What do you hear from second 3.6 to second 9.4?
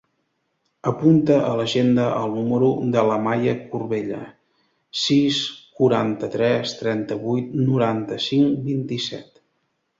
Corbella: sis, quaranta-tres, trenta-vuit, noranta-cinc, vint-i-set.